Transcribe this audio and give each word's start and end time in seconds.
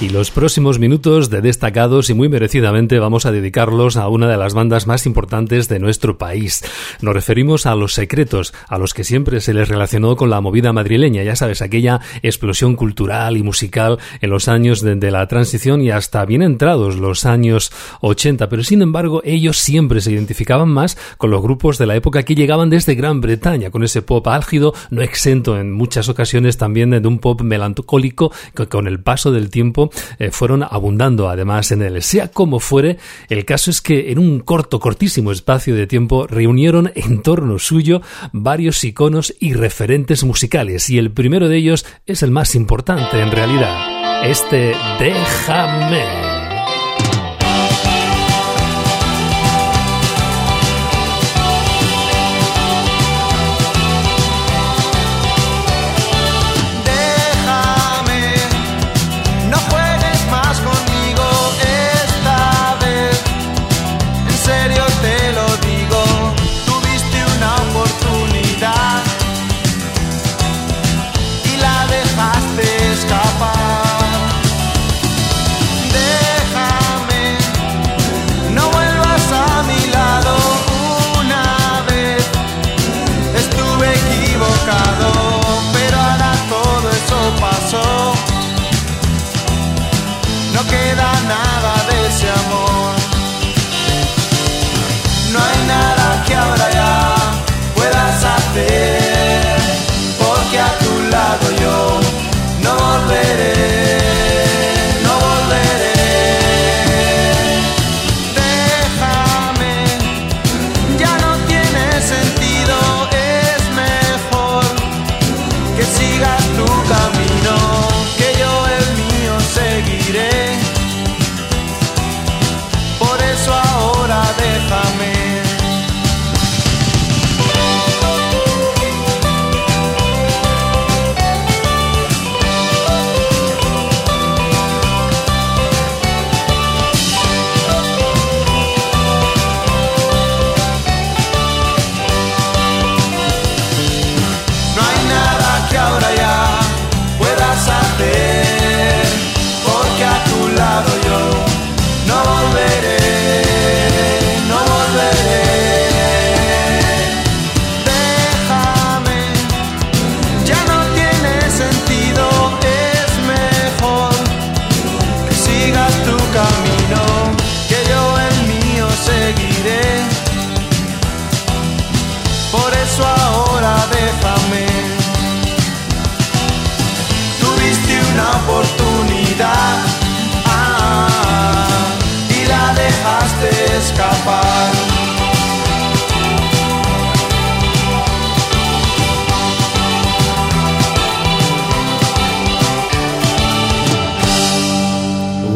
y 0.00 0.08
los 0.08 0.30
próximos 0.30 0.78
minutos 0.78 1.28
de 1.28 1.42
destacados 1.42 2.08
y 2.08 2.14
muy 2.14 2.30
merecidamente 2.30 2.98
vamos 2.98 3.26
a 3.26 3.32
dedicarlos 3.32 3.98
a 3.98 4.08
una 4.08 4.28
de 4.28 4.38
las 4.38 4.54
bandas 4.54 4.86
más 4.86 5.04
importantes 5.04 5.68
de 5.68 5.78
nuestro 5.78 6.16
país. 6.16 6.64
Nos 7.02 7.12
referimos 7.12 7.66
a 7.66 7.74
Los 7.74 7.92
Secretos, 7.92 8.54
a 8.68 8.78
los 8.78 8.94
que 8.94 9.04
siempre 9.04 9.40
se 9.40 9.52
les 9.52 9.68
relacionó 9.68 10.16
con 10.16 10.30
la 10.30 10.40
movida 10.40 10.72
madrileña, 10.72 11.22
ya 11.22 11.36
sabes, 11.36 11.60
aquella 11.60 12.00
explosión 12.22 12.76
cultural 12.76 13.36
y 13.36 13.42
musical 13.42 13.98
en 14.22 14.30
los 14.30 14.48
años 14.48 14.80
de, 14.80 15.10
la 15.10 15.26
transición 15.26 15.82
y 15.82 15.90
hasta 15.90 16.24
bien 16.24 16.42
entrados 16.42 16.96
los 16.96 17.26
años 17.26 17.70
80, 18.00 18.48
pero 18.48 18.62
sin 18.62 18.80
embargo 18.80 19.20
ellos 19.24 19.58
siempre 19.58 20.00
se 20.00 20.12
identificaban 20.12 20.68
más 20.68 20.96
con 21.18 21.30
los 21.30 21.42
grupos 21.42 21.76
de 21.76 21.86
la 21.86 21.96
época 21.96 22.22
que 22.22 22.34
llegaban 22.34 22.70
desde 22.70 22.94
Gran 22.94 23.20
Bretaña, 23.20 23.70
con 23.70 23.82
ese 23.82 24.00
pop 24.00 24.26
álgido, 24.28 24.72
no 24.90 25.02
exento 25.02 25.58
en 25.58 25.72
muchas 25.72 26.08
ocasiones 26.08 26.56
también 26.56 26.90
de 26.90 27.06
un 27.06 27.18
pop 27.18 27.42
melancólico 27.42 28.32
que 28.54 28.66
con 28.66 28.86
el 28.86 29.00
paso 29.00 29.32
del 29.32 29.50
tiempo 29.50 29.89
eh, 30.18 30.30
fueron 30.30 30.62
abundando 30.62 31.28
además 31.28 31.72
en 31.72 31.82
él. 31.82 32.02
Sea 32.02 32.28
como 32.28 32.60
fuere, 32.60 32.98
el 33.28 33.44
caso 33.44 33.70
es 33.70 33.80
que 33.80 34.10
en 34.12 34.18
un 34.18 34.40
corto, 34.40 34.80
cortísimo 34.80 35.32
espacio 35.32 35.74
de 35.74 35.86
tiempo 35.86 36.26
reunieron 36.26 36.92
en 36.94 37.22
torno 37.22 37.58
suyo 37.58 38.02
varios 38.32 38.82
iconos 38.84 39.34
y 39.38 39.54
referentes 39.54 40.24
musicales 40.24 40.90
y 40.90 40.98
el 40.98 41.10
primero 41.10 41.48
de 41.48 41.56
ellos 41.56 41.86
es 42.06 42.22
el 42.22 42.30
más 42.30 42.54
importante 42.54 43.20
en 43.20 43.30
realidad. 43.30 44.24
Este 44.24 44.74
Déjame. 44.98 46.39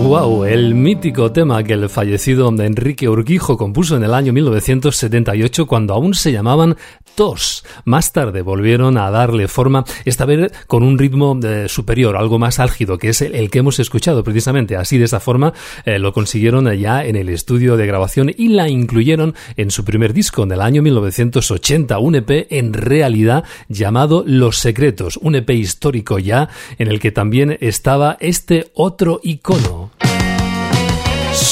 Wow, 0.04 0.44
el 0.44 0.75
mítico 0.75 1.32
tema 1.32 1.65
que 1.65 1.72
el 1.72 1.88
fallecido 1.88 2.53
Enrique 2.60 3.09
Urquijo 3.09 3.56
compuso 3.56 3.97
en 3.97 4.04
el 4.04 4.12
año 4.12 4.34
1978 4.34 5.66
cuando 5.66 5.94
aún 5.94 6.12
se 6.12 6.31
llamaban 6.31 6.76
TOS. 7.15 7.65
Más 7.87 8.12
tarde 8.12 8.42
volvieron 8.42 8.98
a 8.98 9.10
darle 9.10 9.48
forma, 9.48 9.84
esta 10.04 10.26
vez 10.26 10.53
con 10.66 10.82
un 10.82 10.98
ritmo 10.98 11.38
eh, 11.42 11.69
superior, 11.69 12.16
algo 12.16 12.38
más 12.38 12.59
álgido, 12.59 12.98
que 12.98 13.09
es 13.09 13.22
el, 13.22 13.50
que 13.50 13.60
hemos 13.60 13.81
escuchado 13.81 14.22
precisamente. 14.22 14.76
Así 14.76 14.98
de 14.98 15.04
esa 15.04 15.20
forma 15.20 15.54
eh, 15.87 15.98
lo 15.98 16.12
consiguieron 16.12 16.71
ya 16.75 17.03
en 17.04 17.16
el 17.16 17.31
estudio 17.31 17.78
de 17.78 17.86
grabación 17.86 18.31
y 18.36 18.48
la 18.48 18.69
incluyeron 18.69 19.34
en 19.56 19.71
su 19.71 19.86
primer 19.86 20.12
disco 20.12 20.42
en 20.42 20.53
el 20.53 20.60
año 20.60 20.82
1980, 20.82 21.98
un 21.98 22.16
EP 22.16 22.47
en 22.50 22.75
realidad 22.75 23.44
llamado 23.69 24.22
Los 24.26 24.59
Secretos, 24.59 25.19
un 25.22 25.34
EP 25.34 25.48
histórico 25.50 26.19
ya 26.19 26.50
en 26.78 26.88
el 26.88 27.00
que 27.00 27.10
también 27.10 27.56
estaba 27.60 28.19
este 28.21 28.71
otro 28.75 29.21
icono 29.22 29.94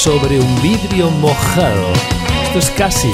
sobre 0.03 0.37
un 0.37 0.61
vidrio 0.61 1.09
mojado. 1.09 1.93
Esto 2.43 2.59
es 2.59 2.69
casi 2.71 3.09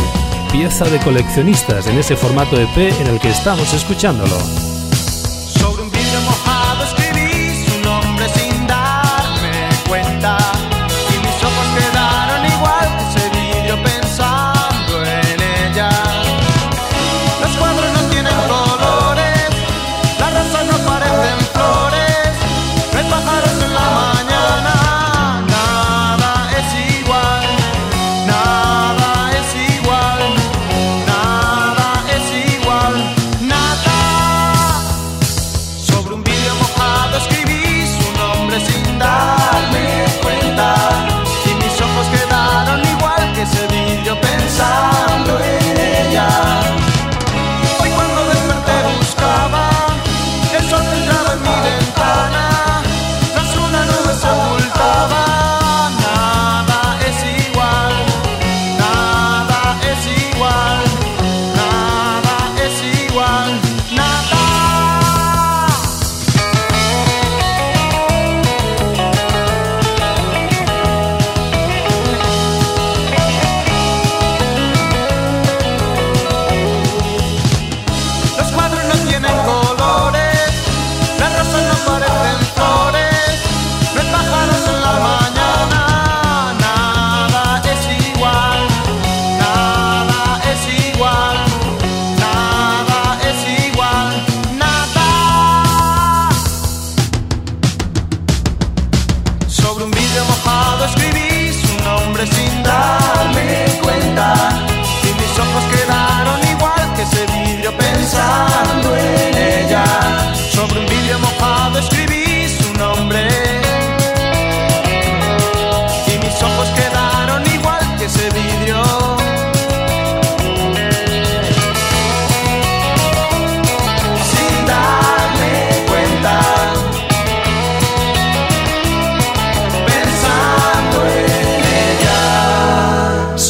pieza 0.51 0.85
de 0.85 0.97
coleccionistas 0.97 1.85
en 1.85 1.99
ese 1.99 2.17
formato 2.17 2.59
EP 2.59 2.77
en 2.99 3.05
el 3.05 3.19
que 3.19 3.29
estamos 3.29 3.71
escuchándolo. 3.75 4.68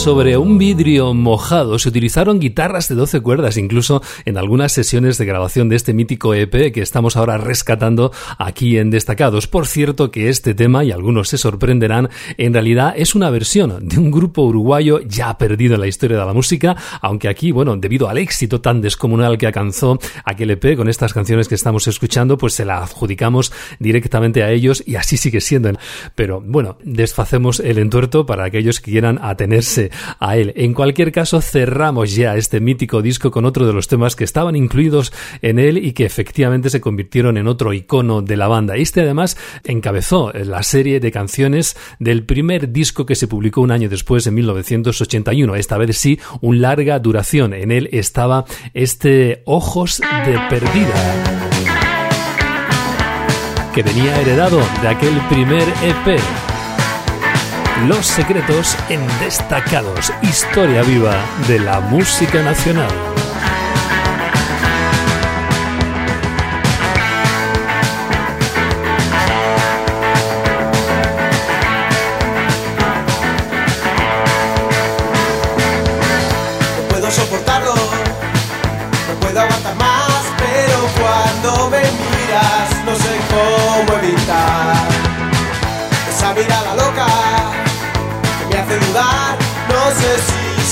Sobre 0.10 0.38
un 0.38 0.58
vidrio 0.58 1.14
mojado 1.14 1.78
se 1.78 1.88
utilizaron 1.88 2.40
guitarras 2.40 2.88
de 2.88 2.96
12 2.96 3.22
cuerdas, 3.22 3.58
incluso 3.58 4.02
en 4.26 4.40
algunas 4.40 4.72
sesiones 4.72 5.20
de 5.20 5.26
grabación 5.26 5.70
de 5.70 5.76
este 5.76 5.94
mítico 5.94 6.34
EP 6.34 6.74
que 6.74 6.82
estamos 6.82 7.16
ahora 7.16 7.38
rescatando 7.38 8.12
aquí 8.40 8.80
en 8.80 8.90
Destacados. 8.90 9.46
Por 9.46 9.68
cierto 9.68 10.10
que 10.10 10.30
este 10.30 10.56
tema, 10.56 10.84
y 10.84 10.92
algunos 10.92 11.30
se 11.30 11.38
sorprenderán, 11.38 12.10
en 12.40 12.54
realidad 12.54 12.96
es 12.98 13.14
una 13.14 13.30
versión 13.30 13.88
de 13.88 14.00
un 14.00 14.10
grupo 14.10 14.42
uruguayo 14.42 15.00
ya 15.02 15.38
perdido 15.38 15.76
en 15.76 15.82
la 15.82 15.88
historia 15.88 16.18
de 16.18 16.26
la 16.26 16.34
música, 16.34 16.76
aunque 17.04 17.28
aquí, 17.28 17.52
bueno, 17.52 17.78
debido 17.78 18.10
al 18.10 18.18
éxito 18.18 18.62
tan 18.62 18.82
descomunal 18.82 19.38
que 19.38 19.46
alcanzó 19.46 20.00
aquel 20.26 20.50
EP 20.50 20.76
con 20.76 20.90
estas 20.90 21.14
canciones 21.14 21.48
que 21.48 21.54
estamos 21.54 21.88
escuchando, 21.88 22.36
pues 22.40 22.56
se 22.56 22.66
la 22.66 22.80
adjudicamos 22.80 23.52
directamente 23.78 24.42
a 24.42 24.50
ellos 24.50 24.82
y 24.88 24.96
así 24.96 25.18
sigue 25.18 25.40
siendo. 25.40 25.70
Pero 26.16 26.42
bueno, 26.44 26.80
desfacemos 26.84 27.60
el 27.60 27.78
entuerto 27.78 28.26
para 28.26 28.46
aquellos 28.46 28.80
que 28.80 28.90
quieran 28.90 29.20
atenerse 29.22 29.92
a 30.20 30.38
él. 30.38 30.54
En 30.56 30.74
cualquier 30.74 31.12
caso, 31.12 31.42
cerramos 31.42 32.16
ya 32.16 32.36
este 32.36 32.60
mítico 32.60 33.02
disco 33.02 33.32
con 33.32 33.46
otro 33.46 33.66
de 33.66 33.74
los 33.74 33.88
temas 33.88 34.16
que 34.16 34.24
estaban 34.24 34.56
incluidos 34.56 35.14
en 35.42 35.60
él 35.60 35.78
y 35.78 35.94
que 35.94 36.06
efectivamente 36.06 36.70
se 36.70 36.82
convirtieron 36.82 37.38
en 37.38 37.48
otro 37.48 37.74
icono 37.74 38.22
de 38.22 38.38
la 38.38 38.48
banda. 38.48 38.76
Este 38.76 39.02
además 39.02 39.38
encabezó 39.64 40.32
la 40.34 40.64
serie 40.64 41.00
de 41.00 41.12
canciones 41.12 41.76
del 42.00 42.24
primer 42.24 42.72
disco 42.72 43.06
que 43.06 43.16
se 43.16 43.28
publicó 43.28 43.62
un 43.62 43.72
año 43.72 43.90
después, 43.90 44.28
en 44.28 44.36
1981. 44.36 45.56
Esta 45.56 45.78
vez 45.78 45.98
sí, 45.98 46.20
un 46.42 46.62
larga 46.62 47.00
duración. 47.00 47.54
En 47.54 47.72
él 47.72 47.90
estaba 47.92 48.46
este 48.74 49.42
Ojos 49.46 50.02
de 50.26 50.40
Perdida 50.50 51.50
que 53.74 53.84
venía 53.84 54.20
heredado 54.20 54.60
de 54.82 54.88
aquel 54.88 55.16
primer 55.30 55.64
EP. 55.84 56.49
Los 57.88 58.06
secretos 58.06 58.76
en 58.90 59.06
destacados, 59.20 60.12
historia 60.22 60.84
viva 60.84 61.24
de 61.48 61.60
la 61.60 61.80
música 61.80 62.44
nacional. 62.44 62.90
soy 77.12 77.26
yo 79.34 79.46
mismo, 79.46 79.74
no 79.74 79.79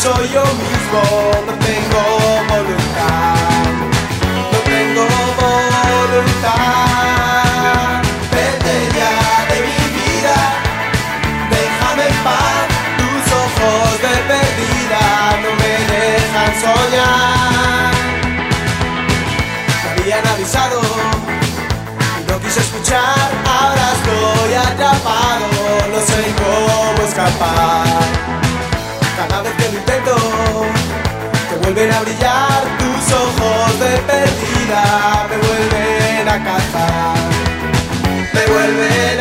saw 0.07 0.21
your 0.21 0.45
muse 0.59 0.87
roll 0.93 1.45
the 1.47 1.55
bingo. 1.65 2.36
Vuelven 31.77 31.95
a 31.95 32.01
brillar 32.01 32.63
tus 32.79 33.13
ojos 33.13 33.79
de 33.79 33.97
perdida, 33.99 35.27
me 35.29 35.37
vuelven 35.37 36.27
a 36.27 36.43
cazar, 36.43 37.17
me 38.33 38.45
vuelven 38.51 39.16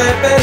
de 0.00 0.39